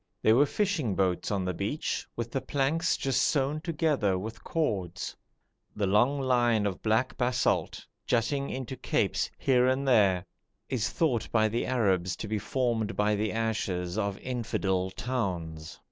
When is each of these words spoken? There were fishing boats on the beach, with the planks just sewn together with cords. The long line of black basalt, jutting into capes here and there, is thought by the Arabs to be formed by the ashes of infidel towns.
There 0.23 0.35
were 0.35 0.47
fishing 0.47 0.95
boats 0.95 1.29
on 1.29 1.45
the 1.45 1.53
beach, 1.53 2.07
with 2.15 2.31
the 2.31 2.41
planks 2.41 2.97
just 2.97 3.21
sewn 3.21 3.61
together 3.61 4.17
with 4.17 4.43
cords. 4.43 5.15
The 5.75 5.85
long 5.85 6.19
line 6.19 6.65
of 6.65 6.81
black 6.81 7.15
basalt, 7.19 7.85
jutting 8.07 8.49
into 8.49 8.75
capes 8.75 9.29
here 9.37 9.67
and 9.67 9.87
there, 9.87 10.25
is 10.69 10.89
thought 10.89 11.31
by 11.31 11.49
the 11.49 11.67
Arabs 11.67 12.15
to 12.15 12.27
be 12.27 12.39
formed 12.39 12.95
by 12.95 13.13
the 13.13 13.31
ashes 13.31 13.95
of 13.95 14.17
infidel 14.21 14.89
towns. 14.89 15.79